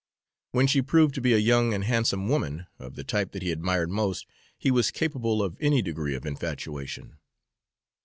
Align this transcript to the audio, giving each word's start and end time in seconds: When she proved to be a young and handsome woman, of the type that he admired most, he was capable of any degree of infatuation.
When 0.51 0.65
she 0.65 0.81
proved 0.81 1.13
to 1.13 1.21
be 1.21 1.33
a 1.33 1.37
young 1.37 1.75
and 1.75 1.83
handsome 1.83 2.27
woman, 2.27 2.65
of 2.79 2.95
the 2.95 3.03
type 3.03 3.33
that 3.33 3.43
he 3.43 3.51
admired 3.51 3.91
most, 3.91 4.25
he 4.57 4.71
was 4.71 4.89
capable 4.89 5.43
of 5.43 5.55
any 5.61 5.83
degree 5.83 6.15
of 6.15 6.25
infatuation. 6.25 7.19